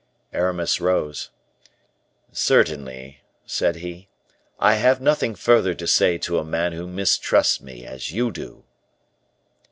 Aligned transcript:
Aramis 0.33 0.81
rose. 0.81 1.29
"Certainly," 2.31 3.21
said 3.45 3.75
he; 3.75 4.07
"I 4.59 4.73
have 4.73 4.99
nothing 4.99 5.35
further 5.35 5.75
to 5.75 5.85
say 5.85 6.17
to 6.17 6.39
a 6.39 6.43
man 6.43 6.71
who 6.71 6.87
mistrusts 6.87 7.61
me 7.61 7.85
as 7.85 8.09
you 8.11 8.31
do." 8.31 8.63